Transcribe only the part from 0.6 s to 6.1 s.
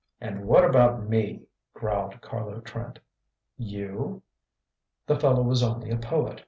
about me?" growled Carlo Trent. "You?" The fellow was only a